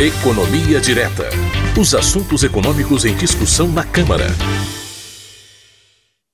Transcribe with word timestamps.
Economia 0.00 0.80
Direta. 0.80 1.24
Os 1.76 1.92
assuntos 1.92 2.44
econômicos 2.44 3.04
em 3.04 3.16
discussão 3.16 3.66
na 3.66 3.84
Câmara. 3.84 4.26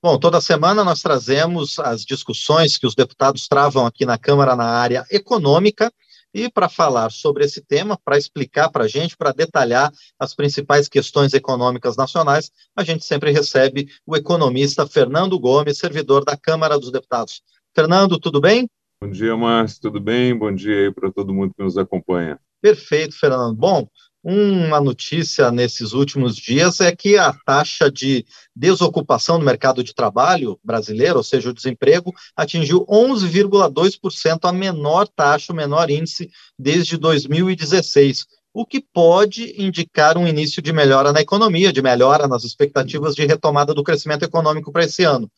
Bom, 0.02 0.18
toda 0.18 0.38
semana 0.38 0.84
nós 0.84 1.00
trazemos 1.00 1.78
as 1.78 2.04
discussões 2.04 2.76
que 2.76 2.86
os 2.86 2.94
deputados 2.94 3.48
travam 3.48 3.86
aqui 3.86 4.04
na 4.04 4.18
Câmara 4.18 4.54
na 4.54 4.66
área 4.66 5.06
econômica. 5.10 5.90
E 6.34 6.50
para 6.50 6.68
falar 6.68 7.10
sobre 7.10 7.42
esse 7.46 7.62
tema, 7.62 7.98
para 8.04 8.18
explicar 8.18 8.68
para 8.68 8.84
a 8.84 8.88
gente, 8.88 9.16
para 9.16 9.32
detalhar 9.32 9.90
as 10.18 10.34
principais 10.34 10.86
questões 10.86 11.32
econômicas 11.32 11.96
nacionais, 11.96 12.50
a 12.76 12.84
gente 12.84 13.06
sempre 13.06 13.30
recebe 13.30 13.88
o 14.06 14.14
economista 14.14 14.86
Fernando 14.86 15.40
Gomes, 15.40 15.78
servidor 15.78 16.22
da 16.22 16.36
Câmara 16.36 16.78
dos 16.78 16.92
Deputados. 16.92 17.40
Fernando, 17.74 18.18
tudo 18.18 18.42
bem? 18.42 18.68
Bom 19.00 19.08
dia, 19.08 19.34
Márcio, 19.34 19.80
tudo 19.80 20.00
bem? 20.00 20.36
Bom 20.36 20.54
dia 20.54 20.80
aí 20.80 20.92
para 20.92 21.10
todo 21.10 21.32
mundo 21.32 21.54
que 21.56 21.62
nos 21.62 21.78
acompanha. 21.78 22.38
Perfeito, 22.64 23.14
Fernando. 23.14 23.54
Bom, 23.54 23.86
uma 24.22 24.80
notícia 24.80 25.50
nesses 25.50 25.92
últimos 25.92 26.34
dias 26.34 26.80
é 26.80 26.96
que 26.96 27.18
a 27.18 27.30
taxa 27.44 27.90
de 27.90 28.24
desocupação 28.56 29.38
no 29.38 29.44
mercado 29.44 29.84
de 29.84 29.94
trabalho 29.94 30.58
brasileiro, 30.64 31.18
ou 31.18 31.22
seja, 31.22 31.50
o 31.50 31.52
desemprego, 31.52 32.10
atingiu 32.34 32.86
11,2%, 32.86 34.48
a 34.48 34.50
menor 34.50 35.06
taxa, 35.06 35.52
o 35.52 35.54
menor 35.54 35.90
índice 35.90 36.30
desde 36.58 36.96
2016, 36.96 38.24
o 38.54 38.64
que 38.64 38.80
pode 38.80 39.62
indicar 39.62 40.16
um 40.16 40.26
início 40.26 40.62
de 40.62 40.72
melhora 40.72 41.12
na 41.12 41.20
economia, 41.20 41.70
de 41.70 41.82
melhora 41.82 42.26
nas 42.26 42.44
expectativas 42.44 43.14
de 43.14 43.26
retomada 43.26 43.74
do 43.74 43.84
crescimento 43.84 44.22
econômico 44.22 44.72
para 44.72 44.84
esse 44.84 45.04
ano. 45.04 45.30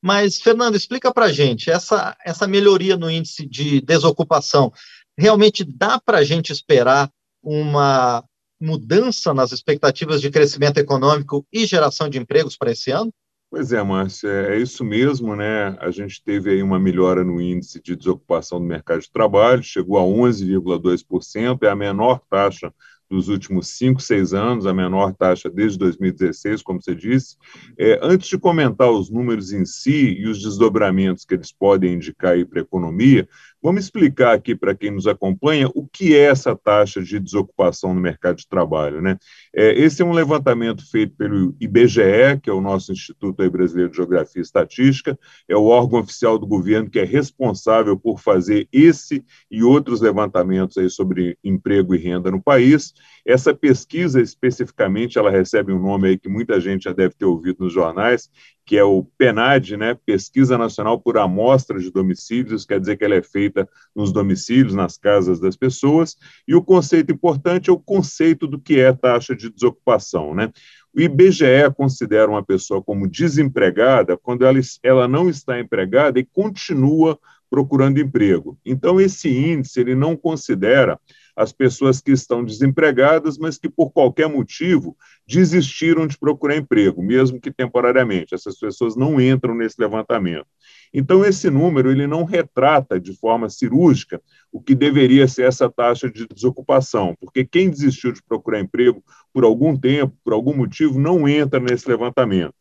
Mas, 0.00 0.40
Fernando, 0.40 0.76
explica 0.76 1.12
para 1.12 1.26
a 1.26 1.32
gente, 1.32 1.70
essa, 1.70 2.16
essa 2.24 2.46
melhoria 2.46 2.96
no 2.96 3.10
índice 3.10 3.44
de 3.44 3.80
desocupação, 3.80 4.72
realmente 5.18 5.64
dá 5.64 6.00
para 6.00 6.18
a 6.18 6.24
gente 6.24 6.52
esperar 6.52 7.10
uma 7.42 8.24
mudança 8.60 9.34
nas 9.34 9.52
expectativas 9.52 10.20
de 10.20 10.30
crescimento 10.30 10.78
econômico 10.78 11.46
e 11.52 11.66
geração 11.66 12.08
de 12.08 12.18
empregos 12.18 12.56
para 12.56 12.72
esse 12.72 12.90
ano? 12.90 13.12
Pois 13.50 13.72
é, 13.72 13.82
Márcia, 13.82 14.28
é 14.28 14.58
isso 14.58 14.84
mesmo, 14.84 15.34
né? 15.34 15.74
A 15.80 15.90
gente 15.90 16.22
teve 16.22 16.50
aí 16.50 16.62
uma 16.62 16.78
melhora 16.78 17.24
no 17.24 17.40
índice 17.40 17.80
de 17.80 17.96
desocupação 17.96 18.60
do 18.60 18.66
mercado 18.66 19.00
de 19.00 19.10
trabalho, 19.10 19.62
chegou 19.62 19.96
a 19.96 20.02
11,2%, 20.02 21.62
é 21.62 21.70
a 21.70 21.74
menor 21.74 22.20
taxa 22.28 22.72
dos 23.10 23.28
últimos 23.28 23.68
cinco, 23.68 24.02
seis 24.02 24.34
anos, 24.34 24.66
a 24.66 24.74
menor 24.74 25.14
taxa 25.14 25.48
desde 25.48 25.78
2016, 25.78 26.62
como 26.62 26.82
você 26.82 26.94
disse. 26.94 27.36
É, 27.78 27.98
antes 28.02 28.28
de 28.28 28.38
comentar 28.38 28.90
os 28.90 29.10
números 29.10 29.50
em 29.50 29.64
si 29.64 30.14
e 30.18 30.28
os 30.28 30.42
desdobramentos 30.42 31.24
que 31.24 31.34
eles 31.34 31.50
podem 31.50 31.94
indicar 31.94 32.36
para 32.46 32.60
a 32.60 32.62
economia, 32.62 33.26
Vamos 33.60 33.84
explicar 33.84 34.34
aqui 34.34 34.54
para 34.54 34.72
quem 34.72 34.92
nos 34.92 35.08
acompanha 35.08 35.68
o 35.74 35.84
que 35.84 36.14
é 36.14 36.26
essa 36.26 36.54
taxa 36.54 37.02
de 37.02 37.18
desocupação 37.18 37.92
no 37.92 38.00
mercado 38.00 38.36
de 38.36 38.46
trabalho. 38.46 39.02
Né? 39.02 39.18
É, 39.52 39.72
esse 39.76 40.00
é 40.00 40.04
um 40.04 40.12
levantamento 40.12 40.88
feito 40.88 41.16
pelo 41.16 41.56
IBGE, 41.60 42.38
que 42.40 42.48
é 42.48 42.52
o 42.52 42.60
nosso 42.60 42.92
Instituto 42.92 43.50
Brasileiro 43.50 43.90
de 43.90 43.96
Geografia 43.96 44.40
e 44.40 44.44
Estatística, 44.44 45.18
é 45.48 45.56
o 45.56 45.64
órgão 45.64 45.98
oficial 45.98 46.38
do 46.38 46.46
governo 46.46 46.88
que 46.88 47.00
é 47.00 47.04
responsável 47.04 47.98
por 47.98 48.20
fazer 48.20 48.68
esse 48.72 49.24
e 49.50 49.64
outros 49.64 50.00
levantamentos 50.00 50.78
aí 50.78 50.88
sobre 50.88 51.36
emprego 51.42 51.96
e 51.96 51.98
renda 51.98 52.30
no 52.30 52.40
país. 52.40 52.94
Essa 53.26 53.52
pesquisa, 53.52 54.20
especificamente, 54.20 55.18
ela 55.18 55.30
recebe 55.30 55.72
um 55.72 55.82
nome 55.82 56.08
aí 56.08 56.18
que 56.18 56.28
muita 56.28 56.60
gente 56.60 56.84
já 56.84 56.92
deve 56.92 57.14
ter 57.14 57.24
ouvido 57.24 57.64
nos 57.64 57.72
jornais, 57.72 58.30
que 58.68 58.76
é 58.76 58.84
o 58.84 59.02
PENAD, 59.16 59.78
né, 59.78 59.96
Pesquisa 60.04 60.58
Nacional 60.58 61.00
por 61.00 61.16
Amostra 61.16 61.78
de 61.78 61.90
Domicílios, 61.90 62.66
quer 62.66 62.78
dizer 62.78 62.98
que 62.98 63.04
ela 63.04 63.14
é 63.14 63.22
feita 63.22 63.66
nos 63.96 64.12
domicílios, 64.12 64.74
nas 64.74 64.98
casas 64.98 65.40
das 65.40 65.56
pessoas, 65.56 66.18
e 66.46 66.54
o 66.54 66.62
conceito 66.62 67.10
importante 67.10 67.70
é 67.70 67.72
o 67.72 67.78
conceito 67.78 68.46
do 68.46 68.60
que 68.60 68.78
é 68.78 68.92
taxa 68.92 69.34
de 69.34 69.48
desocupação, 69.48 70.34
né? 70.34 70.52
O 70.94 71.00
IBGE 71.00 71.72
considera 71.74 72.30
uma 72.30 72.44
pessoa 72.44 72.82
como 72.82 73.08
desempregada 73.08 74.18
quando 74.18 74.44
ela, 74.44 74.60
ela 74.82 75.08
não 75.08 75.30
está 75.30 75.58
empregada 75.58 76.20
e 76.20 76.26
continua 76.26 77.18
procurando 77.48 77.98
emprego. 77.98 78.58
Então, 78.66 79.00
esse 79.00 79.30
índice 79.30 79.80
ele 79.80 79.94
não 79.94 80.14
considera 80.14 81.00
as 81.38 81.52
pessoas 81.52 82.00
que 82.00 82.10
estão 82.10 82.44
desempregadas, 82.44 83.38
mas 83.38 83.56
que 83.56 83.68
por 83.68 83.92
qualquer 83.92 84.28
motivo 84.28 84.96
desistiram 85.24 86.04
de 86.04 86.18
procurar 86.18 86.56
emprego, 86.56 87.00
mesmo 87.00 87.40
que 87.40 87.52
temporariamente. 87.52 88.34
Essas 88.34 88.58
pessoas 88.58 88.96
não 88.96 89.20
entram 89.20 89.54
nesse 89.54 89.80
levantamento. 89.80 90.48
Então 90.92 91.24
esse 91.24 91.48
número 91.48 91.92
ele 91.92 92.08
não 92.08 92.24
retrata 92.24 92.98
de 92.98 93.16
forma 93.16 93.48
cirúrgica 93.48 94.20
o 94.50 94.60
que 94.60 94.74
deveria 94.74 95.28
ser 95.28 95.44
essa 95.44 95.70
taxa 95.70 96.10
de 96.10 96.26
desocupação, 96.26 97.14
porque 97.20 97.44
quem 97.44 97.70
desistiu 97.70 98.10
de 98.10 98.20
procurar 98.20 98.58
emprego 98.58 99.00
por 99.32 99.44
algum 99.44 99.78
tempo, 99.78 100.16
por 100.24 100.32
algum 100.32 100.56
motivo, 100.56 100.98
não 100.98 101.28
entra 101.28 101.60
nesse 101.60 101.88
levantamento. 101.88 102.54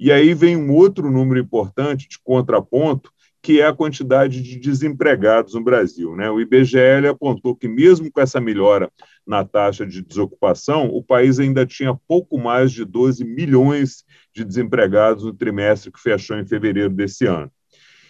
E 0.00 0.10
aí 0.10 0.34
vem 0.34 0.56
um 0.56 0.72
outro 0.72 1.12
número 1.12 1.38
importante 1.38 2.08
de 2.08 2.18
contraponto, 2.24 3.12
que 3.46 3.60
é 3.60 3.66
a 3.68 3.72
quantidade 3.72 4.42
de 4.42 4.58
desempregados 4.58 5.54
no 5.54 5.62
Brasil. 5.62 6.16
Né? 6.16 6.28
O 6.28 6.40
IBGE 6.40 7.06
apontou 7.08 7.54
que, 7.54 7.68
mesmo 7.68 8.10
com 8.10 8.20
essa 8.20 8.40
melhora 8.40 8.90
na 9.24 9.44
taxa 9.44 9.86
de 9.86 10.02
desocupação, 10.02 10.88
o 10.88 11.00
país 11.00 11.38
ainda 11.38 11.64
tinha 11.64 11.96
pouco 12.08 12.40
mais 12.40 12.72
de 12.72 12.84
12 12.84 13.24
milhões 13.24 14.02
de 14.34 14.44
desempregados 14.44 15.22
no 15.22 15.32
trimestre 15.32 15.92
que 15.92 16.00
fechou 16.00 16.36
em 16.36 16.44
fevereiro 16.44 16.90
desse 16.90 17.24
ano. 17.24 17.48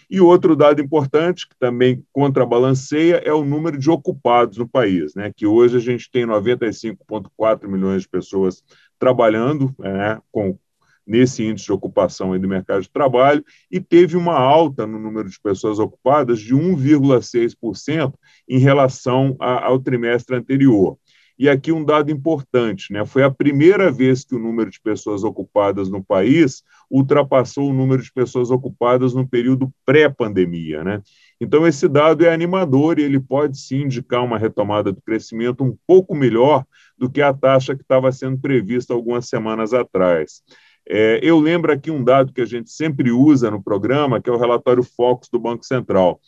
E 0.09 0.19
outro 0.19 0.55
dado 0.55 0.81
importante, 0.81 1.47
que 1.47 1.55
também 1.59 2.03
contrabalanceia, 2.11 3.21
é 3.23 3.31
o 3.31 3.45
número 3.45 3.77
de 3.77 3.91
ocupados 3.91 4.57
no 4.57 4.67
país, 4.67 5.13
né? 5.13 5.31
que 5.35 5.45
hoje 5.45 5.77
a 5.77 5.79
gente 5.79 6.09
tem 6.09 6.25
95,4 6.25 7.67
milhões 7.67 8.01
de 8.01 8.09
pessoas 8.09 8.63
trabalhando, 8.97 9.71
né? 9.77 10.19
com 10.31 10.57
nesse 11.07 11.43
índice 11.43 11.65
de 11.65 11.71
ocupação 11.71 12.37
do 12.37 12.47
mercado 12.47 12.81
de 12.81 12.89
trabalho 12.91 13.43
e 13.71 13.79
teve 13.79 14.17
uma 14.17 14.37
alta 14.37 14.85
no 14.85 14.99
número 14.99 15.29
de 15.29 15.39
pessoas 15.39 15.79
ocupadas 15.79 16.39
de 16.39 16.53
1,6% 16.53 18.13
em 18.47 18.59
relação 18.59 19.35
a, 19.39 19.65
ao 19.65 19.79
trimestre 19.79 20.35
anterior. 20.35 20.97
E 21.39 21.47
aqui 21.47 21.71
um 21.71 21.85
dado 21.85 22.09
importante, 22.11 22.91
né? 22.91 23.05
Foi 23.05 23.21
a 23.21 23.29
primeira 23.29 23.91
vez 23.91 24.25
que 24.25 24.33
o 24.33 24.39
número 24.39 24.71
de 24.71 24.81
pessoas 24.81 25.23
ocupadas 25.23 25.87
no 25.87 26.03
país 26.03 26.63
ultrapassou 26.89 27.69
o 27.69 27.73
número 27.73 28.01
de 28.01 28.11
pessoas 28.11 28.49
ocupadas 28.49 29.13
no 29.13 29.27
período 29.27 29.71
pré-pandemia, 29.85 30.83
né? 30.83 31.01
Então 31.39 31.67
esse 31.67 31.87
dado 31.87 32.25
é 32.25 32.33
animador 32.33 32.97
e 32.97 33.03
ele 33.03 33.19
pode 33.19 33.59
sim 33.59 33.83
indicar 33.83 34.23
uma 34.23 34.39
retomada 34.39 34.91
do 34.91 34.99
crescimento 34.99 35.63
um 35.63 35.77
pouco 35.85 36.15
melhor 36.15 36.65
do 36.97 37.07
que 37.07 37.21
a 37.21 37.31
taxa 37.31 37.75
que 37.75 37.83
estava 37.83 38.11
sendo 38.11 38.39
prevista 38.39 38.95
algumas 38.95 39.29
semanas 39.29 39.75
atrás. 39.75 40.41
É, 40.89 41.19
eu 41.21 41.37
lembro 41.39 41.71
aqui 41.71 41.91
um 41.91 42.03
dado 42.03 42.31
que 42.31 42.41
a 42.41 42.45
gente 42.45 42.71
sempre 42.71 43.11
usa 43.11 43.51
no 43.51 43.61
programa, 43.61 44.21
que 44.21 44.29
é 44.29 44.33
o 44.33 44.37
relatório 44.37 44.83
Focus 44.83 45.27
do 45.29 45.39
Banco 45.39 45.65
Central, 45.65 46.21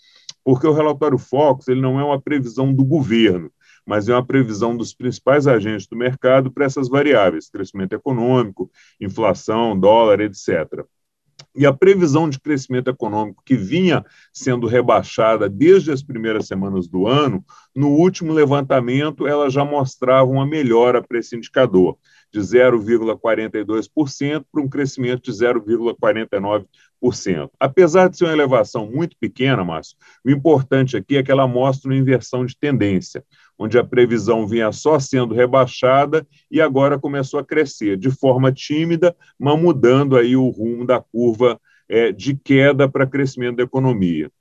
porque 0.43 0.67
o 0.67 0.73
relatório 0.73 1.17
Focus 1.17 1.69
ele 1.69 1.79
não 1.79 1.99
é 1.99 2.03
uma 2.03 2.21
previsão 2.21 2.73
do 2.73 2.83
governo, 2.83 3.49
mas 3.85 4.09
é 4.09 4.13
uma 4.13 4.25
previsão 4.25 4.75
dos 4.75 4.93
principais 4.93 5.47
agentes 5.47 5.87
do 5.87 5.95
mercado 5.95 6.51
para 6.51 6.65
essas 6.65 6.89
variáveis, 6.89 7.49
crescimento 7.49 7.93
econômico, 7.93 8.69
inflação, 8.99 9.79
dólar, 9.79 10.19
etc. 10.19 10.85
E 11.59 11.65
a 11.65 11.73
previsão 11.73 12.29
de 12.29 12.39
crescimento 12.39 12.89
econômico 12.89 13.43
que 13.45 13.57
vinha 13.57 14.05
sendo 14.31 14.65
rebaixada 14.65 15.49
desde 15.49 15.91
as 15.91 16.01
primeiras 16.01 16.47
semanas 16.47 16.87
do 16.87 17.05
ano, 17.05 17.43
no 17.75 17.89
último 17.89 18.31
levantamento 18.31 19.27
ela 19.27 19.49
já 19.49 19.65
mostrava 19.65 20.31
uma 20.31 20.47
melhora 20.47 21.03
para 21.03 21.19
esse 21.19 21.35
indicador 21.35 21.97
de 22.31 22.39
0,42% 22.39 24.45
para 24.49 24.61
um 24.61 24.69
crescimento 24.69 25.23
de 25.23 25.31
0,49%. 25.31 27.49
Apesar 27.59 28.07
de 28.07 28.17
ser 28.17 28.23
uma 28.23 28.31
elevação 28.31 28.89
muito 28.89 29.17
pequena, 29.19 29.61
Márcio, 29.61 29.97
o 30.23 30.31
importante 30.31 30.95
aqui 30.95 31.17
é 31.17 31.23
que 31.23 31.31
ela 31.31 31.45
mostra 31.45 31.91
uma 31.91 31.97
inversão 31.97 32.45
de 32.45 32.57
tendência, 32.57 33.21
onde 33.59 33.77
a 33.77 33.83
previsão 33.83 34.47
vinha 34.47 34.71
só 34.71 34.97
sendo 34.97 35.35
rebaixada 35.35 36.25
e 36.49 36.61
agora 36.61 36.97
começou 36.97 37.39
a 37.39 37.45
crescer 37.45 37.97
de 37.97 38.09
forma 38.09 38.51
tímida, 38.51 39.13
mas 39.37 39.59
mudando 39.59 40.15
aí 40.15 40.35
o 40.37 40.47
rumo 40.49 40.85
da 40.85 41.01
curva 41.01 41.59
é, 41.89 42.11
de 42.13 42.33
queda 42.35 42.87
para 42.87 43.05
crescimento 43.05 43.57
da 43.57 43.63
economia. 43.63 44.31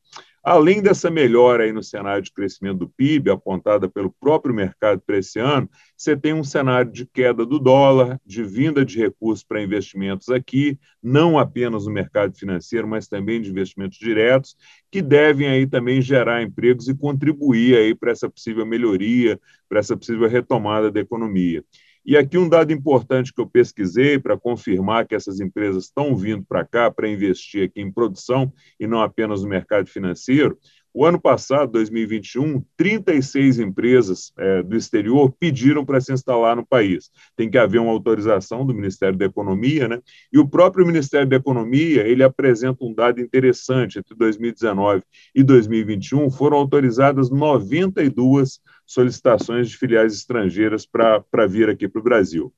Além 0.50 0.80
dessa 0.80 1.10
melhora 1.10 1.64
aí 1.64 1.74
no 1.74 1.82
cenário 1.82 2.22
de 2.22 2.32
crescimento 2.32 2.78
do 2.78 2.88
PIB, 2.88 3.30
apontada 3.30 3.86
pelo 3.86 4.10
próprio 4.10 4.54
mercado 4.54 4.98
para 5.06 5.18
esse 5.18 5.38
ano, 5.38 5.68
você 5.94 6.16
tem 6.16 6.32
um 6.32 6.42
cenário 6.42 6.90
de 6.90 7.04
queda 7.04 7.44
do 7.44 7.58
dólar, 7.58 8.18
de 8.24 8.42
vinda 8.42 8.82
de 8.82 8.96
recursos 8.96 9.44
para 9.44 9.62
investimentos 9.62 10.30
aqui, 10.30 10.78
não 11.02 11.38
apenas 11.38 11.84
no 11.84 11.92
mercado 11.92 12.34
financeiro, 12.34 12.88
mas 12.88 13.06
também 13.06 13.42
de 13.42 13.50
investimentos 13.50 13.98
diretos, 13.98 14.56
que 14.90 15.02
devem 15.02 15.48
aí 15.48 15.66
também 15.66 16.00
gerar 16.00 16.42
empregos 16.42 16.88
e 16.88 16.96
contribuir 16.96 17.76
aí 17.76 17.94
para 17.94 18.12
essa 18.12 18.26
possível 18.30 18.64
melhoria, 18.64 19.38
para 19.68 19.80
essa 19.80 19.98
possível 19.98 20.30
retomada 20.30 20.90
da 20.90 20.98
economia. 20.98 21.62
E 22.08 22.16
aqui 22.16 22.38
um 22.38 22.48
dado 22.48 22.72
importante 22.72 23.34
que 23.34 23.38
eu 23.38 23.46
pesquisei 23.46 24.18
para 24.18 24.34
confirmar 24.34 25.06
que 25.06 25.14
essas 25.14 25.40
empresas 25.40 25.84
estão 25.84 26.16
vindo 26.16 26.42
para 26.42 26.64
cá 26.64 26.90
para 26.90 27.06
investir 27.06 27.68
aqui 27.68 27.82
em 27.82 27.92
produção 27.92 28.50
e 28.80 28.86
não 28.86 29.02
apenas 29.02 29.42
no 29.42 29.48
mercado 29.50 29.86
financeiro. 29.90 30.58
O 31.00 31.06
ano 31.06 31.20
passado, 31.20 31.70
2021, 31.70 32.60
36 32.76 33.60
empresas 33.60 34.32
é, 34.36 34.64
do 34.64 34.76
exterior 34.76 35.32
pediram 35.38 35.84
para 35.84 36.00
se 36.00 36.12
instalar 36.12 36.56
no 36.56 36.66
país. 36.66 37.08
Tem 37.36 37.48
que 37.48 37.56
haver 37.56 37.80
uma 37.80 37.92
autorização 37.92 38.66
do 38.66 38.74
Ministério 38.74 39.16
da 39.16 39.26
Economia, 39.26 39.86
né? 39.86 40.00
E 40.32 40.40
o 40.40 40.48
próprio 40.48 40.84
Ministério 40.84 41.28
da 41.28 41.36
Economia 41.36 42.02
ele 42.02 42.24
apresenta 42.24 42.84
um 42.84 42.92
dado 42.92 43.20
interessante. 43.20 44.00
Entre 44.00 44.12
2019 44.16 45.04
e 45.32 45.44
2021, 45.44 46.32
foram 46.32 46.56
autorizadas 46.56 47.30
92 47.30 48.58
solicitações 48.84 49.70
de 49.70 49.76
filiais 49.76 50.12
estrangeiras 50.12 50.84
para 50.84 51.46
vir 51.46 51.68
aqui 51.68 51.86
para 51.86 52.00
o 52.00 52.02
Brasil. 52.02 52.52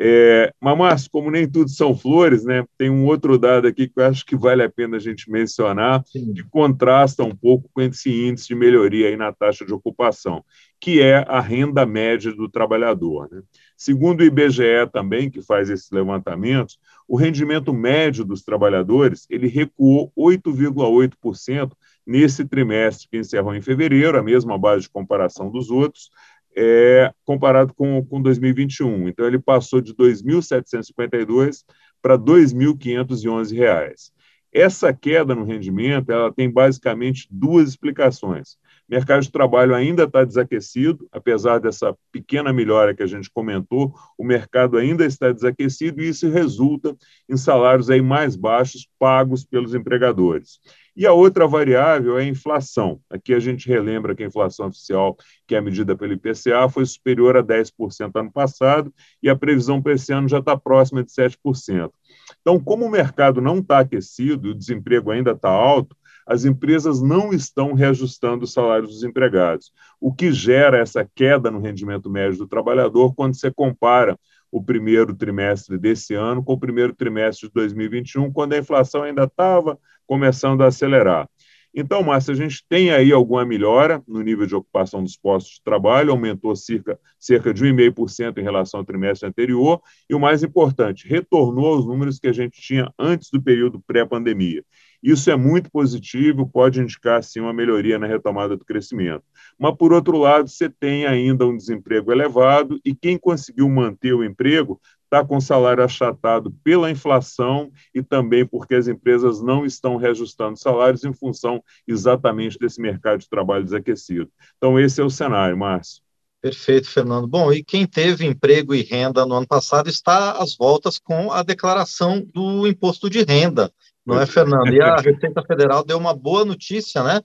É, 0.00 0.52
mas, 0.60 1.08
como 1.08 1.28
nem 1.28 1.50
tudo 1.50 1.68
são 1.70 1.96
flores, 1.96 2.44
né, 2.44 2.64
tem 2.78 2.88
um 2.88 3.04
outro 3.04 3.36
dado 3.36 3.66
aqui 3.66 3.88
que 3.88 3.98
eu 3.98 4.04
acho 4.04 4.24
que 4.24 4.36
vale 4.36 4.62
a 4.62 4.70
pena 4.70 4.96
a 4.96 5.00
gente 5.00 5.28
mencionar, 5.28 6.04
Sim. 6.06 6.32
que 6.32 6.44
contrasta 6.44 7.24
um 7.24 7.34
pouco 7.34 7.68
com 7.74 7.80
esse 7.80 8.08
índice 8.08 8.46
de 8.46 8.54
melhoria 8.54 9.08
aí 9.08 9.16
na 9.16 9.32
taxa 9.32 9.66
de 9.66 9.74
ocupação, 9.74 10.44
que 10.80 11.00
é 11.00 11.16
a 11.26 11.40
renda 11.40 11.84
média 11.84 12.32
do 12.32 12.48
trabalhador. 12.48 13.28
Né? 13.32 13.42
Segundo 13.76 14.20
o 14.20 14.24
IBGE 14.24 14.86
também, 14.92 15.28
que 15.28 15.42
faz 15.42 15.68
esses 15.68 15.90
levantamentos, 15.90 16.78
o 17.08 17.16
rendimento 17.16 17.72
médio 17.72 18.24
dos 18.24 18.44
trabalhadores 18.44 19.26
ele 19.28 19.48
recuou 19.48 20.12
8,8% 20.16 21.72
nesse 22.06 22.44
trimestre 22.44 23.08
que 23.10 23.18
encerrou 23.18 23.52
em 23.54 23.60
fevereiro, 23.60 24.16
a 24.16 24.22
mesma 24.22 24.56
base 24.56 24.82
de 24.82 24.90
comparação 24.90 25.50
dos 25.50 25.70
outros, 25.70 26.10
é, 26.60 27.12
comparado 27.24 27.72
com, 27.72 28.04
com 28.04 28.20
2021. 28.20 29.08
Então, 29.08 29.24
ele 29.24 29.38
passou 29.38 29.80
de 29.80 29.92
R$ 29.92 29.98
2.752 29.98 31.62
para 32.02 32.14
R$ 32.14 32.20
2.511. 32.20 34.10
Essa 34.52 34.92
queda 34.92 35.36
no 35.36 35.44
rendimento 35.44 36.10
ela 36.10 36.32
tem 36.32 36.50
basicamente 36.50 37.28
duas 37.30 37.68
explicações. 37.68 38.56
Mercado 38.88 39.22
de 39.22 39.30
trabalho 39.30 39.74
ainda 39.74 40.04
está 40.04 40.24
desaquecido, 40.24 41.06
apesar 41.12 41.58
dessa 41.58 41.94
pequena 42.10 42.54
melhora 42.54 42.94
que 42.94 43.02
a 43.02 43.06
gente 43.06 43.30
comentou, 43.30 43.94
o 44.16 44.24
mercado 44.24 44.78
ainda 44.78 45.04
está 45.04 45.30
desaquecido 45.30 46.00
e 46.00 46.08
isso 46.08 46.30
resulta 46.30 46.96
em 47.28 47.36
salários 47.36 47.90
aí 47.90 48.00
mais 48.00 48.34
baixos 48.34 48.88
pagos 48.98 49.44
pelos 49.44 49.74
empregadores. 49.74 50.58
E 50.96 51.06
a 51.06 51.12
outra 51.12 51.46
variável 51.46 52.18
é 52.18 52.22
a 52.22 52.26
inflação. 52.26 53.00
Aqui 53.10 53.32
a 53.34 53.38
gente 53.38 53.68
relembra 53.68 54.16
que 54.16 54.24
a 54.24 54.26
inflação 54.26 54.66
oficial, 54.66 55.16
que 55.46 55.54
é 55.54 55.60
medida 55.60 55.94
pelo 55.94 56.14
IPCA, 56.14 56.68
foi 56.68 56.84
superior 56.86 57.36
a 57.36 57.42
10% 57.42 58.10
ano 58.16 58.32
passado 58.32 58.92
e 59.22 59.28
a 59.28 59.36
previsão 59.36 59.80
para 59.80 59.92
esse 59.92 60.12
ano 60.12 60.28
já 60.28 60.38
está 60.38 60.56
próxima 60.56 61.04
de 61.04 61.12
7%. 61.12 61.92
Então, 62.40 62.58
como 62.58 62.86
o 62.86 62.90
mercado 62.90 63.40
não 63.40 63.58
está 63.58 63.80
aquecido 63.80 64.48
e 64.48 64.50
o 64.50 64.54
desemprego 64.54 65.10
ainda 65.10 65.32
está 65.32 65.50
alto, 65.50 65.94
as 66.28 66.44
empresas 66.44 67.00
não 67.00 67.32
estão 67.32 67.72
reajustando 67.72 68.44
os 68.44 68.52
salários 68.52 68.90
dos 68.90 69.02
empregados, 69.02 69.72
o 69.98 70.12
que 70.12 70.30
gera 70.30 70.78
essa 70.78 71.08
queda 71.14 71.50
no 71.50 71.58
rendimento 71.58 72.10
médio 72.10 72.38
do 72.38 72.46
trabalhador 72.46 73.14
quando 73.14 73.34
você 73.34 73.50
compara 73.50 74.18
o 74.52 74.62
primeiro 74.62 75.14
trimestre 75.14 75.78
desse 75.78 76.12
ano 76.14 76.44
com 76.44 76.52
o 76.52 76.60
primeiro 76.60 76.94
trimestre 76.94 77.48
de 77.48 77.54
2021, 77.54 78.30
quando 78.30 78.52
a 78.52 78.58
inflação 78.58 79.02
ainda 79.04 79.24
estava 79.24 79.78
começando 80.06 80.62
a 80.62 80.66
acelerar. 80.66 81.26
Então, 81.74 82.02
Márcia, 82.02 82.32
a 82.32 82.36
gente 82.36 82.64
tem 82.68 82.90
aí 82.90 83.12
alguma 83.12 83.44
melhora 83.44 84.02
no 84.06 84.20
nível 84.20 84.46
de 84.46 84.54
ocupação 84.54 85.02
dos 85.02 85.16
postos 85.16 85.54
de 85.54 85.62
trabalho, 85.62 86.10
aumentou 86.10 86.56
cerca, 86.56 86.98
cerca 87.18 87.54
de 87.54 87.64
1,5% 87.64 88.38
em 88.38 88.42
relação 88.42 88.80
ao 88.80 88.86
trimestre 88.86 89.28
anterior, 89.28 89.80
e 90.08 90.14
o 90.14 90.20
mais 90.20 90.42
importante, 90.42 91.06
retornou 91.06 91.74
aos 91.74 91.86
números 91.86 92.18
que 92.18 92.28
a 92.28 92.32
gente 92.32 92.60
tinha 92.60 92.92
antes 92.98 93.30
do 93.30 93.40
período 93.40 93.80
pré-pandemia. 93.86 94.64
Isso 95.02 95.30
é 95.30 95.36
muito 95.36 95.70
positivo, 95.70 96.48
pode 96.48 96.80
indicar, 96.80 97.22
sim, 97.22 97.40
uma 97.40 97.52
melhoria 97.52 97.98
na 97.98 98.06
retomada 98.06 98.56
do 98.56 98.64
crescimento. 98.64 99.22
Mas, 99.58 99.76
por 99.76 99.92
outro 99.92 100.16
lado, 100.18 100.48
você 100.48 100.68
tem 100.68 101.06
ainda 101.06 101.46
um 101.46 101.56
desemprego 101.56 102.12
elevado 102.12 102.80
e 102.84 102.94
quem 102.94 103.18
conseguiu 103.18 103.68
manter 103.68 104.12
o 104.12 104.24
emprego 104.24 104.80
está 105.04 105.24
com 105.24 105.40
salário 105.40 105.82
achatado 105.82 106.50
pela 106.62 106.90
inflação 106.90 107.70
e 107.94 108.02
também 108.02 108.46
porque 108.46 108.74
as 108.74 108.88
empresas 108.88 109.42
não 109.42 109.64
estão 109.64 109.96
reajustando 109.96 110.58
salários 110.58 111.02
em 111.04 111.12
função 111.12 111.62
exatamente 111.86 112.58
desse 112.58 112.80
mercado 112.80 113.20
de 113.20 113.28
trabalho 113.28 113.64
desaquecido. 113.64 114.30
Então, 114.56 114.78
esse 114.78 115.00
é 115.00 115.04
o 115.04 115.10
cenário, 115.10 115.56
Márcio. 115.56 116.02
Perfeito, 116.40 116.88
Fernando. 116.88 117.26
Bom, 117.26 117.52
e 117.52 117.64
quem 117.64 117.84
teve 117.84 118.24
emprego 118.24 118.72
e 118.72 118.82
renda 118.82 119.26
no 119.26 119.34
ano 119.34 119.46
passado 119.46 119.88
está 119.88 120.32
às 120.32 120.56
voltas 120.56 120.96
com 120.96 121.32
a 121.32 121.42
declaração 121.42 122.24
do 122.32 122.64
imposto 122.66 123.10
de 123.10 123.24
renda, 123.24 123.72
não 124.08 124.20
é, 124.20 124.26
Fernando? 124.26 124.72
E 124.72 124.80
a 124.80 124.96
Receita 125.00 125.42
Federal 125.42 125.84
deu 125.84 125.98
uma 125.98 126.14
boa 126.14 126.44
notícia, 126.44 127.02
né? 127.02 127.20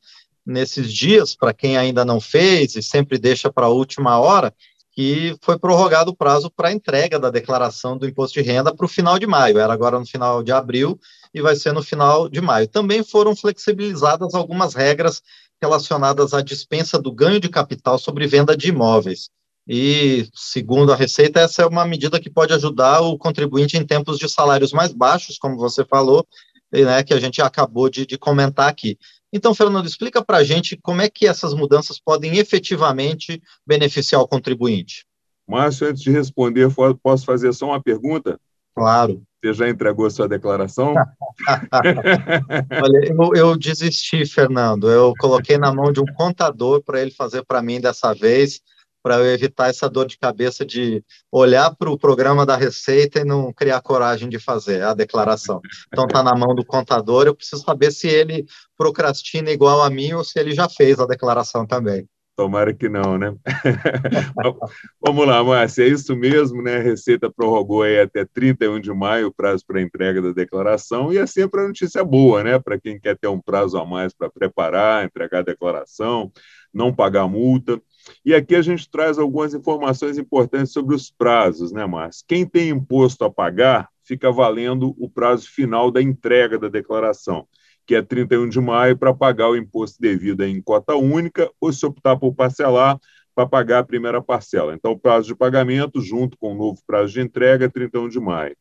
Nesses 0.45 0.93
dias, 0.93 1.35
para 1.35 1.53
quem 1.53 1.77
ainda 1.77 2.03
não 2.03 2.19
fez 2.19 2.75
e 2.75 2.83
sempre 2.83 3.17
deixa 3.17 3.51
para 3.51 3.67
a 3.67 3.69
última 3.69 4.19
hora, 4.19 4.53
que 4.91 5.35
foi 5.41 5.57
prorrogado 5.57 6.11
o 6.11 6.15
prazo 6.15 6.51
para 6.51 6.71
entrega 6.71 7.17
da 7.17 7.29
declaração 7.29 7.97
do 7.97 8.07
imposto 8.07 8.41
de 8.41 8.47
renda 8.47 8.75
para 8.75 8.85
o 8.85 8.89
final 8.89 9.17
de 9.17 9.25
maio. 9.25 9.57
Era 9.57 9.71
agora 9.71 9.97
no 9.97 10.05
final 10.05 10.43
de 10.43 10.51
abril 10.51 10.99
e 11.33 11.41
vai 11.41 11.55
ser 11.55 11.71
no 11.71 11.81
final 11.81 12.27
de 12.27 12.41
maio. 12.41 12.67
Também 12.67 13.01
foram 13.01 13.35
flexibilizadas 13.35 14.33
algumas 14.33 14.75
regras 14.75 15.23
relacionadas 15.61 16.33
à 16.33 16.41
dispensa 16.41 16.99
do 16.99 17.11
ganho 17.11 17.39
de 17.39 17.47
capital 17.47 17.97
sobre 17.97 18.27
venda 18.27 18.55
de 18.55 18.67
imóveis. 18.67 19.29
E, 19.65 20.27
segundo 20.35 20.91
a 20.91 20.95
Receita, 20.95 21.39
essa 21.39 21.61
é 21.61 21.65
uma 21.65 21.85
medida 21.85 22.19
que 22.19 22.29
pode 22.29 22.53
ajudar 22.53 22.99
o 22.99 23.17
contribuinte 23.17 23.77
em 23.77 23.85
tempos 23.85 24.19
de 24.19 24.27
salários 24.27 24.73
mais 24.73 24.91
baixos, 24.91 25.37
como 25.37 25.55
você 25.55 25.85
falou, 25.85 26.27
né, 26.73 27.03
que 27.03 27.13
a 27.13 27.19
gente 27.19 27.41
acabou 27.41 27.89
de, 27.89 28.05
de 28.05 28.17
comentar 28.17 28.67
aqui. 28.67 28.97
Então, 29.31 29.53
Fernando, 29.53 29.85
explica 29.85 30.23
para 30.23 30.37
a 30.37 30.43
gente 30.43 30.77
como 30.77 31.01
é 31.01 31.09
que 31.09 31.27
essas 31.27 31.53
mudanças 31.53 31.99
podem 31.99 32.37
efetivamente 32.37 33.41
beneficiar 33.65 34.21
o 34.21 34.27
contribuinte. 34.27 35.05
Márcio, 35.47 35.87
antes 35.87 36.01
de 36.01 36.11
responder, 36.11 36.69
posso 37.01 37.25
fazer 37.25 37.53
só 37.53 37.67
uma 37.67 37.81
pergunta? 37.81 38.39
Claro. 38.75 39.21
Você 39.43 39.53
já 39.53 39.69
entregou 39.69 40.09
sua 40.09 40.27
declaração? 40.27 40.93
Olha, 42.81 43.07
eu, 43.07 43.35
eu, 43.35 43.57
desisti, 43.57 44.25
Fernando. 44.25 44.89
Eu 44.89 45.13
coloquei 45.19 45.57
na 45.57 45.73
mão 45.73 45.91
de 45.91 45.99
um 45.99 46.05
contador 46.05 46.81
para 46.81 47.01
ele 47.01 47.11
fazer 47.11 47.43
para 47.45 47.61
mim 47.61 47.81
dessa 47.81 48.13
vez 48.13 48.61
para 49.03 49.17
eu 49.17 49.25
evitar 49.25 49.69
essa 49.69 49.89
dor 49.89 50.07
de 50.07 50.17
cabeça 50.17 50.65
de 50.65 51.03
olhar 51.29 51.75
para 51.75 51.91
o 51.91 51.97
programa 51.97 52.45
da 52.45 52.55
Receita 52.55 53.19
e 53.19 53.25
não 53.25 53.51
criar 53.51 53.81
coragem 53.81 54.29
de 54.29 54.39
fazer 54.39 54.81
a 54.81 54.93
declaração. 54.93 55.59
Então 55.87 56.05
está 56.05 56.23
na 56.23 56.33
mão 56.33 56.55
do 56.55 56.65
contador, 56.65 57.27
eu 57.27 57.35
preciso 57.35 57.61
saber 57.63 57.91
se 57.91 58.07
ele 58.07 58.45
procrastina 58.77 59.51
igual 59.51 59.83
a 59.83 59.89
mim 59.89 60.13
ou 60.13 60.23
se 60.23 60.39
ele 60.39 60.53
já 60.53 60.69
fez 60.69 60.99
a 60.99 61.05
declaração 61.05 61.67
também. 61.67 62.07
Tomara 62.35 62.73
que 62.73 62.89
não, 62.89 63.15
né? 63.15 63.35
Vamos 64.99 65.27
lá, 65.27 65.43
Márcia, 65.43 65.83
é 65.83 65.87
isso 65.89 66.15
mesmo, 66.15 66.63
né? 66.63 66.77
A 66.77 66.81
Receita 66.81 67.31
prorrogou 67.31 67.83
aí 67.83 67.99
até 67.99 68.25
31 68.25 68.79
de 68.79 68.91
maio 68.91 69.27
o 69.27 69.33
prazo 69.33 69.63
para 69.67 69.79
entrega 69.79 70.19
da 70.19 70.31
declaração, 70.31 71.13
e 71.13 71.19
é 71.19 71.27
sempre 71.27 71.61
a 71.61 71.67
notícia 71.67 72.03
boa, 72.03 72.43
né? 72.43 72.57
Para 72.57 72.79
quem 72.79 72.99
quer 72.99 73.15
ter 73.19 73.27
um 73.27 73.39
prazo 73.39 73.77
a 73.77 73.85
mais 73.85 74.13
para 74.15 74.31
preparar, 74.31 75.05
entregar 75.05 75.39
a 75.39 75.43
declaração, 75.43 76.31
não 76.73 76.91
pagar 76.91 77.27
multa. 77.27 77.79
E 78.25 78.33
aqui 78.33 78.55
a 78.55 78.61
gente 78.61 78.89
traz 78.89 79.17
algumas 79.17 79.53
informações 79.53 80.17
importantes 80.17 80.71
sobre 80.71 80.95
os 80.95 81.11
prazos, 81.11 81.71
né, 81.71 81.85
Márcio? 81.85 82.25
Quem 82.27 82.45
tem 82.45 82.69
imposto 82.69 83.23
a 83.23 83.31
pagar 83.31 83.89
fica 84.03 84.31
valendo 84.31 84.95
o 84.97 85.09
prazo 85.09 85.49
final 85.49 85.89
da 85.89 86.01
entrega 86.01 86.59
da 86.59 86.67
declaração, 86.67 87.47
que 87.85 87.95
é 87.95 88.01
31 88.01 88.49
de 88.49 88.59
maio, 88.59 88.97
para 88.97 89.13
pagar 89.13 89.49
o 89.49 89.57
imposto 89.57 89.97
devido 89.99 90.43
em 90.43 90.61
cota 90.61 90.95
única, 90.95 91.49
ou 91.59 91.71
se 91.71 91.85
optar 91.85 92.17
por 92.17 92.33
parcelar, 92.33 92.99
para 93.35 93.47
pagar 93.47 93.79
a 93.79 93.83
primeira 93.83 94.21
parcela. 94.21 94.73
Então, 94.73 94.91
o 94.91 94.99
prazo 94.99 95.27
de 95.27 95.35
pagamento, 95.35 95.99
junto 96.01 96.37
com 96.37 96.53
o 96.53 96.57
novo 96.57 96.79
prazo 96.85 97.13
de 97.13 97.21
entrega, 97.21 97.65
é 97.65 97.69
31 97.69 98.07
de 98.07 98.19
maio. 98.19 98.55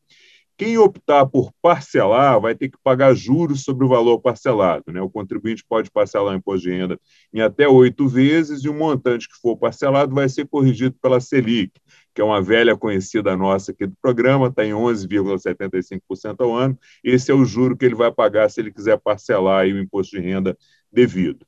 Quem 0.57 0.77
optar 0.77 1.25
por 1.25 1.51
parcelar 1.61 2.39
vai 2.39 2.53
ter 2.53 2.69
que 2.69 2.77
pagar 2.83 3.13
juros 3.15 3.63
sobre 3.63 3.85
o 3.85 3.87
valor 3.89 4.19
parcelado. 4.19 4.91
Né? 4.91 5.01
O 5.01 5.09
contribuinte 5.09 5.63
pode 5.67 5.89
parcelar 5.89 6.33
o 6.33 6.37
imposto 6.37 6.69
de 6.69 6.75
renda 6.75 6.99
em 7.33 7.41
até 7.41 7.67
oito 7.67 8.07
vezes 8.07 8.63
e 8.63 8.69
o 8.69 8.73
montante 8.73 9.27
que 9.27 9.35
for 9.41 9.57
parcelado 9.57 10.13
vai 10.13 10.29
ser 10.29 10.47
corrigido 10.47 10.95
pela 11.01 11.19
Selic, 11.19 11.71
que 12.13 12.21
é 12.21 12.23
uma 12.23 12.41
velha 12.41 12.77
conhecida 12.77 13.35
nossa 13.35 13.71
aqui 13.71 13.87
do 13.87 13.95
programa, 14.01 14.47
está 14.47 14.63
em 14.63 14.71
11,75% 14.71 16.35
ao 16.39 16.55
ano. 16.55 16.77
Esse 17.03 17.31
é 17.31 17.33
o 17.33 17.43
juro 17.45 17.75
que 17.75 17.85
ele 17.85 17.95
vai 17.95 18.11
pagar 18.11 18.49
se 18.49 18.61
ele 18.61 18.71
quiser 18.71 18.99
parcelar 18.99 19.65
o 19.65 19.79
imposto 19.79 20.15
de 20.15 20.21
renda 20.21 20.55
devido. 20.91 21.45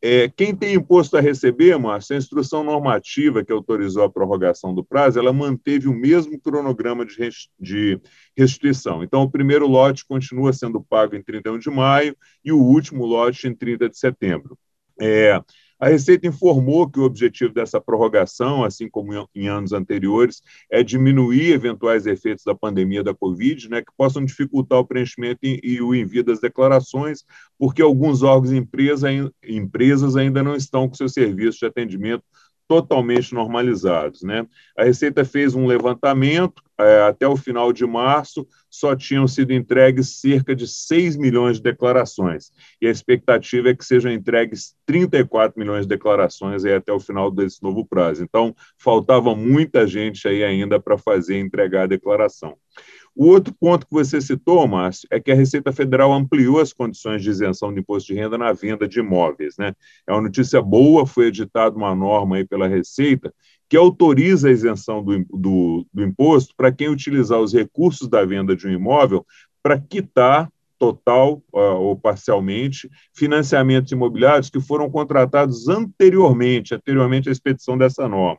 É, 0.00 0.28
quem 0.28 0.54
tem 0.54 0.74
imposto 0.74 1.16
a 1.16 1.20
receber, 1.20 1.76
Márcio, 1.76 2.14
a 2.14 2.18
instrução 2.18 2.62
normativa 2.62 3.44
que 3.44 3.52
autorizou 3.52 4.04
a 4.04 4.10
prorrogação 4.10 4.72
do 4.72 4.84
prazo, 4.84 5.18
ela 5.18 5.32
manteve 5.32 5.88
o 5.88 5.94
mesmo 5.94 6.40
cronograma 6.40 7.04
de, 7.04 8.00
restituição. 8.36 9.02
Então, 9.02 9.22
o 9.22 9.30
primeiro 9.30 9.66
lote 9.66 10.06
continua 10.06 10.52
sendo 10.52 10.80
pago 10.80 11.16
em 11.16 11.22
31 11.22 11.58
de 11.58 11.70
maio 11.70 12.16
e 12.44 12.52
o 12.52 12.58
último 12.58 13.04
lote 13.04 13.48
em 13.48 13.54
30 13.54 13.88
de 13.88 13.98
setembro. 13.98 14.56
É, 15.00 15.42
A 15.80 15.88
Receita 15.88 16.26
informou 16.26 16.90
que 16.90 16.98
o 16.98 17.04
objetivo 17.04 17.54
dessa 17.54 17.80
prorrogação, 17.80 18.64
assim 18.64 18.88
como 18.88 19.28
em 19.32 19.46
anos 19.46 19.72
anteriores, 19.72 20.42
é 20.70 20.82
diminuir 20.82 21.52
eventuais 21.52 22.04
efeitos 22.04 22.44
da 22.44 22.54
pandemia 22.54 23.04
da 23.04 23.14
Covid, 23.14 23.68
né, 23.68 23.80
que 23.80 23.92
possam 23.96 24.24
dificultar 24.24 24.80
o 24.80 24.84
preenchimento 24.84 25.40
e 25.42 25.80
o 25.80 25.94
envio 25.94 26.24
das 26.24 26.40
declarações, 26.40 27.24
porque 27.56 27.80
alguns 27.80 28.24
órgãos 28.24 28.50
e 28.50 28.56
empresa, 28.56 29.08
empresas 29.42 30.16
ainda 30.16 30.42
não 30.42 30.56
estão 30.56 30.88
com 30.88 30.94
seus 30.94 31.12
serviços 31.12 31.60
de 31.60 31.66
atendimento 31.66 32.24
totalmente 32.68 33.34
normalizados. 33.34 34.22
Né? 34.22 34.46
A 34.76 34.84
Receita 34.84 35.24
fez 35.24 35.54
um 35.54 35.66
levantamento, 35.66 36.62
é, 36.78 37.00
até 37.02 37.26
o 37.26 37.36
final 37.36 37.72
de 37.72 37.84
março, 37.86 38.46
só 38.70 38.94
tinham 38.94 39.26
sido 39.26 39.52
entregues 39.52 40.20
cerca 40.20 40.54
de 40.54 40.68
6 40.68 41.16
milhões 41.16 41.56
de 41.56 41.62
declarações, 41.62 42.52
e 42.80 42.86
a 42.86 42.90
expectativa 42.90 43.70
é 43.70 43.74
que 43.74 43.84
sejam 43.84 44.12
entregues 44.12 44.76
34 44.86 45.58
milhões 45.58 45.82
de 45.82 45.88
declarações 45.88 46.64
aí 46.64 46.74
até 46.74 46.92
o 46.92 47.00
final 47.00 47.30
desse 47.30 47.62
novo 47.62 47.84
prazo. 47.84 48.22
Então, 48.22 48.54
faltava 48.76 49.34
muita 49.34 49.86
gente 49.86 50.28
aí 50.28 50.44
ainda 50.44 50.78
para 50.78 50.98
fazer 50.98 51.38
entregar 51.38 51.84
a 51.84 51.86
declaração. 51.86 52.56
O 53.20 53.26
outro 53.26 53.52
ponto 53.52 53.84
que 53.84 53.92
você 53.92 54.20
citou, 54.20 54.64
Márcio, 54.68 55.08
é 55.10 55.18
que 55.18 55.32
a 55.32 55.34
Receita 55.34 55.72
Federal 55.72 56.12
ampliou 56.12 56.60
as 56.60 56.72
condições 56.72 57.20
de 57.20 57.28
isenção 57.28 57.74
de 57.74 57.80
imposto 57.80 58.12
de 58.12 58.20
renda 58.20 58.38
na 58.38 58.52
venda 58.52 58.86
de 58.86 59.00
imóveis. 59.00 59.56
Né? 59.58 59.74
É 60.06 60.12
uma 60.12 60.22
notícia 60.22 60.62
boa, 60.62 61.04
foi 61.04 61.26
editada 61.26 61.76
uma 61.76 61.96
norma 61.96 62.36
aí 62.36 62.46
pela 62.46 62.68
Receita 62.68 63.34
que 63.68 63.76
autoriza 63.76 64.46
a 64.46 64.52
isenção 64.52 65.02
do, 65.02 65.24
do, 65.30 65.84
do 65.92 66.04
imposto 66.04 66.54
para 66.56 66.70
quem 66.70 66.88
utilizar 66.88 67.40
os 67.40 67.52
recursos 67.52 68.06
da 68.06 68.24
venda 68.24 68.54
de 68.54 68.68
um 68.68 68.70
imóvel 68.70 69.26
para 69.60 69.80
quitar 69.80 70.48
total 70.78 71.42
uh, 71.52 71.74
ou 71.74 71.98
parcialmente 71.98 72.88
financiamentos 73.12 73.90
imobiliários 73.90 74.48
que 74.48 74.60
foram 74.60 74.88
contratados 74.88 75.66
anteriormente, 75.66 76.72
anteriormente 76.72 77.28
à 77.28 77.32
expedição 77.32 77.76
dessa 77.76 78.08
norma. 78.08 78.38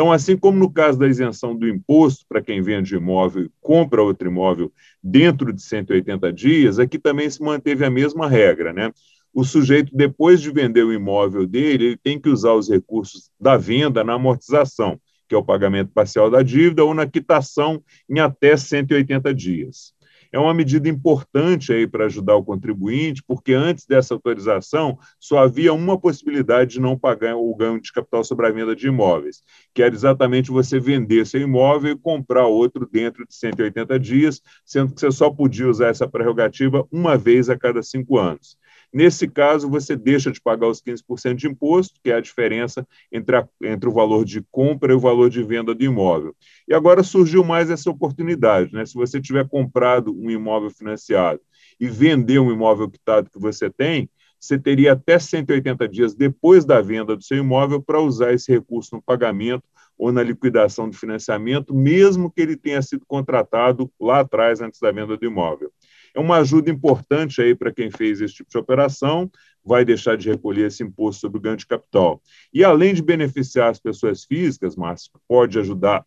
Então, 0.00 0.10
assim 0.10 0.34
como 0.34 0.58
no 0.58 0.72
caso 0.72 0.98
da 0.98 1.06
isenção 1.06 1.54
do 1.54 1.68
imposto 1.68 2.24
para 2.26 2.40
quem 2.40 2.62
vende 2.62 2.94
imóvel 2.94 3.44
e 3.44 3.50
compra 3.60 4.02
outro 4.02 4.28
imóvel 4.28 4.72
dentro 5.02 5.52
de 5.52 5.60
180 5.60 6.32
dias, 6.32 6.78
aqui 6.78 6.98
também 6.98 7.28
se 7.28 7.42
manteve 7.42 7.84
a 7.84 7.90
mesma 7.90 8.26
regra, 8.26 8.72
né? 8.72 8.90
O 9.30 9.44
sujeito, 9.44 9.94
depois 9.94 10.40
de 10.40 10.50
vender 10.50 10.84
o 10.84 10.92
imóvel 10.94 11.46
dele, 11.46 11.84
ele 11.84 11.96
tem 11.98 12.18
que 12.18 12.30
usar 12.30 12.54
os 12.54 12.70
recursos 12.70 13.30
da 13.38 13.58
venda 13.58 14.02
na 14.02 14.14
amortização, 14.14 14.98
que 15.28 15.34
é 15.34 15.38
o 15.38 15.44
pagamento 15.44 15.90
parcial 15.92 16.30
da 16.30 16.42
dívida, 16.42 16.82
ou 16.82 16.94
na 16.94 17.06
quitação 17.06 17.84
em 18.08 18.20
até 18.20 18.56
180 18.56 19.34
dias 19.34 19.92
é 20.32 20.38
uma 20.38 20.54
medida 20.54 20.88
importante 20.88 21.72
aí 21.72 21.86
para 21.86 22.06
ajudar 22.06 22.36
o 22.36 22.44
contribuinte, 22.44 23.22
porque 23.26 23.52
antes 23.52 23.86
dessa 23.86 24.14
autorização 24.14 24.98
só 25.18 25.38
havia 25.38 25.72
uma 25.72 25.98
possibilidade 25.98 26.72
de 26.72 26.80
não 26.80 26.98
pagar 26.98 27.36
o 27.36 27.54
ganho 27.54 27.80
de 27.80 27.92
capital 27.92 28.22
sobre 28.22 28.46
a 28.46 28.50
venda 28.50 28.76
de 28.76 28.86
imóveis, 28.86 29.42
que 29.74 29.82
era 29.82 29.94
exatamente 29.94 30.50
você 30.50 30.78
vender 30.78 31.26
seu 31.26 31.40
imóvel 31.40 31.92
e 31.92 31.98
comprar 31.98 32.46
outro 32.46 32.88
dentro 32.90 33.26
de 33.26 33.34
180 33.34 33.98
dias, 33.98 34.40
sendo 34.64 34.94
que 34.94 35.00
você 35.00 35.10
só 35.10 35.30
podia 35.30 35.68
usar 35.68 35.88
essa 35.88 36.08
prerrogativa 36.08 36.86
uma 36.90 37.16
vez 37.16 37.48
a 37.50 37.58
cada 37.58 37.82
cinco 37.82 38.18
anos. 38.18 38.59
Nesse 38.92 39.28
caso, 39.28 39.70
você 39.70 39.94
deixa 39.96 40.32
de 40.32 40.40
pagar 40.40 40.66
os 40.66 40.82
15% 40.82 41.34
de 41.34 41.46
imposto, 41.46 42.00
que 42.02 42.10
é 42.10 42.14
a 42.14 42.20
diferença 42.20 42.86
entre, 43.12 43.36
a, 43.36 43.48
entre 43.62 43.88
o 43.88 43.92
valor 43.92 44.24
de 44.24 44.42
compra 44.50 44.92
e 44.92 44.96
o 44.96 45.00
valor 45.00 45.30
de 45.30 45.42
venda 45.42 45.74
do 45.74 45.84
imóvel. 45.84 46.34
E 46.66 46.74
agora 46.74 47.02
surgiu 47.02 47.44
mais 47.44 47.70
essa 47.70 47.90
oportunidade. 47.90 48.72
Né? 48.72 48.84
Se 48.84 48.94
você 48.94 49.20
tiver 49.20 49.48
comprado 49.48 50.12
um 50.12 50.30
imóvel 50.30 50.70
financiado 50.70 51.40
e 51.78 51.86
vender 51.86 52.40
um 52.40 52.52
imóvel 52.52 52.90
quitado 52.90 53.30
que 53.30 53.38
você 53.38 53.70
tem, 53.70 54.10
você 54.40 54.58
teria 54.58 54.94
até 54.94 55.18
180 55.18 55.86
dias 55.86 56.14
depois 56.14 56.64
da 56.64 56.80
venda 56.80 57.14
do 57.14 57.22
seu 57.22 57.36
imóvel 57.36 57.82
para 57.82 58.00
usar 58.00 58.32
esse 58.32 58.50
recurso 58.50 58.96
no 58.96 59.02
pagamento 59.02 59.64
ou 59.98 60.10
na 60.10 60.22
liquidação 60.22 60.88
do 60.88 60.96
financiamento, 60.96 61.74
mesmo 61.74 62.30
que 62.30 62.40
ele 62.40 62.56
tenha 62.56 62.80
sido 62.80 63.04
contratado 63.06 63.92
lá 64.00 64.20
atrás, 64.20 64.62
antes 64.62 64.80
da 64.80 64.90
venda 64.90 65.14
do 65.14 65.26
imóvel. 65.26 65.70
É 66.14 66.20
uma 66.20 66.38
ajuda 66.38 66.70
importante 66.70 67.40
aí 67.40 67.54
para 67.54 67.72
quem 67.72 67.90
fez 67.90 68.20
esse 68.20 68.34
tipo 68.34 68.50
de 68.50 68.58
operação, 68.58 69.30
vai 69.64 69.84
deixar 69.84 70.16
de 70.16 70.28
recolher 70.28 70.66
esse 70.66 70.82
imposto 70.82 71.20
sobre 71.20 71.38
o 71.38 71.40
ganho 71.40 71.56
de 71.56 71.66
capital. 71.66 72.20
E 72.52 72.64
além 72.64 72.94
de 72.94 73.02
beneficiar 73.02 73.70
as 73.70 73.78
pessoas 73.78 74.24
físicas, 74.24 74.74
Márcio, 74.74 75.10
pode 75.28 75.58
ajudar, 75.58 76.04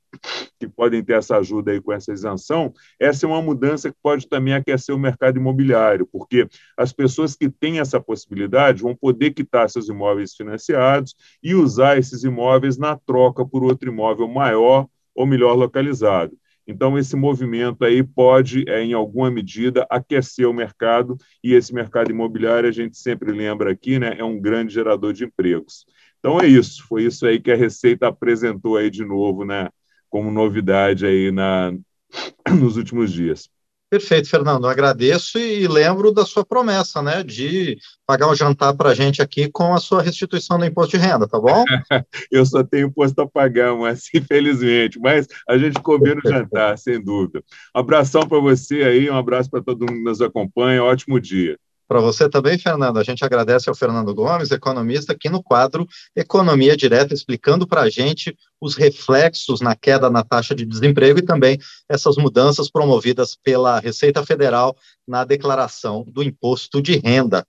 que 0.60 0.68
podem 0.68 1.04
ter 1.04 1.14
essa 1.14 1.38
ajuda 1.38 1.72
aí 1.72 1.82
com 1.82 1.94
essa 1.94 2.12
isenção, 2.12 2.74
essa 3.00 3.26
é 3.26 3.30
uma 3.30 3.42
mudança 3.42 3.92
que 3.92 3.98
pode 4.02 4.28
também 4.28 4.54
aquecer 4.54 4.94
o 4.94 5.00
mercado 5.00 5.38
imobiliário, 5.38 6.08
porque 6.12 6.48
as 6.78 6.92
pessoas 6.92 7.36
que 7.36 7.50
têm 7.50 7.80
essa 7.80 8.00
possibilidade 8.00 8.82
vão 8.82 8.96
poder 8.96 9.32
quitar 9.32 9.70
seus 9.70 9.88
imóveis 9.88 10.34
financiados 10.34 11.16
e 11.42 11.54
usar 11.54 11.98
esses 11.98 12.24
imóveis 12.24 12.78
na 12.78 12.98
troca 12.98 13.46
por 13.46 13.64
outro 13.64 13.90
imóvel 13.90 14.28
maior 14.28 14.88
ou 15.16 15.26
melhor 15.28 15.54
localizado. 15.54 16.36
Então, 16.68 16.98
esse 16.98 17.16
movimento 17.16 17.84
aí 17.84 18.02
pode, 18.04 18.64
é, 18.70 18.82
em 18.84 18.94
alguma 18.94 19.30
medida, 19.30 19.86
aquecer 19.90 20.48
o 20.48 20.54
mercado, 20.54 21.18
e 21.44 21.54
esse 21.54 21.74
mercado 21.74 22.12
imobiliário, 22.12 22.70
a 22.70 22.72
gente 22.72 22.98
sempre 22.98 23.32
lembra 23.32 23.72
aqui, 23.72 24.00
né, 24.00 24.16
é 24.18 24.24
um 24.24 24.40
grande 24.40 24.74
gerador 24.74 25.14
de 25.14 25.26
empregos. 25.26 25.86
Então, 26.20 26.40
é 26.40 26.48
isso, 26.48 26.86
foi 26.88 27.04
isso 27.04 27.26
aí 27.26 27.40
que 27.40 27.52
a 27.52 27.56
Receita 27.56 28.08
apresentou 28.08 28.78
aí 28.78 28.90
de 28.90 29.04
novo, 29.04 29.44
né, 29.44 29.70
como 30.10 30.32
novidade 30.32 31.06
aí 31.06 31.32
na, 31.32 31.74
nos 32.60 32.78
últimos 32.78 33.12
dias. 33.12 33.50
Perfeito, 33.94 34.28
Fernando. 34.28 34.68
agradeço 34.68 35.38
e 35.38 35.68
lembro 35.68 36.12
da 36.12 36.26
sua 36.26 36.44
promessa, 36.44 37.00
né, 37.00 37.22
de 37.22 37.78
pagar 38.08 38.28
um 38.28 38.34
jantar 38.34 38.74
para 38.74 38.90
a 38.90 38.96
gente 38.96 39.22
aqui 39.22 39.48
com 39.52 39.72
a 39.72 39.78
sua 39.78 40.02
restituição 40.02 40.58
do 40.58 40.66
imposto 40.66 40.98
de 40.98 41.06
renda, 41.06 41.28
tá 41.28 41.40
bom? 41.40 41.64
Eu 42.32 42.44
só 42.44 42.64
tenho 42.64 42.88
imposto 42.88 43.22
a 43.22 43.28
pagar, 43.28 43.76
mas 43.76 44.10
infelizmente. 44.12 44.98
Mas 44.98 45.28
a 45.48 45.60
gente 45.60 45.80
combina 45.80 46.20
o 46.26 46.28
jantar, 46.28 46.76
sem 46.76 47.00
dúvida. 47.00 47.44
Abração 47.72 48.28
para 48.28 48.40
você 48.40 48.82
aí, 48.82 49.08
um 49.12 49.16
abraço 49.16 49.52
para 49.52 49.62
todo 49.62 49.82
mundo 49.82 50.00
que 50.00 50.04
nos 50.04 50.22
acompanha. 50.22 50.84
Ótimo 50.84 51.20
dia. 51.20 51.56
Para 51.94 52.02
você 52.02 52.28
também, 52.28 52.58
Fernando. 52.58 52.98
A 52.98 53.04
gente 53.04 53.24
agradece 53.24 53.70
ao 53.70 53.76
Fernando 53.76 54.16
Gomes, 54.16 54.50
economista, 54.50 55.14
aqui 55.14 55.30
no 55.30 55.44
quadro 55.44 55.88
Economia 56.16 56.76
Direta, 56.76 57.14
explicando 57.14 57.68
para 57.68 57.82
a 57.82 57.90
gente 57.92 58.36
os 58.60 58.74
reflexos 58.74 59.62
na 59.62 59.76
queda 59.76 60.10
na 60.10 60.24
taxa 60.24 60.56
de 60.56 60.66
desemprego 60.66 61.20
e 61.20 61.22
também 61.22 61.60
essas 61.88 62.18
mudanças 62.18 62.68
promovidas 62.68 63.36
pela 63.36 63.78
Receita 63.78 64.26
Federal 64.26 64.76
na 65.08 65.24
declaração 65.24 66.04
do 66.08 66.24
imposto 66.24 66.82
de 66.82 66.96
renda. 66.96 67.46